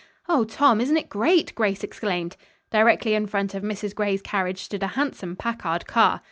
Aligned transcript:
"O 0.27 0.45
Tom, 0.45 0.81
isn't 0.81 0.97
it 0.97 1.09
great?" 1.09 1.53
Grace 1.53 1.83
exclaimed. 1.83 2.35
Directly 2.71 3.13
in 3.13 3.27
front 3.27 3.53
of 3.53 3.61
Mrs. 3.61 3.93
Gray's 3.93 4.23
carriage 4.23 4.63
stood 4.63 4.81
a 4.81 4.87
handsome 4.97 5.35
Packard 5.35 5.85
car. 5.85 6.19